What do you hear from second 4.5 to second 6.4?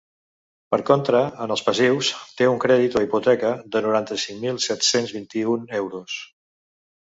set-cents vint-i-un euros.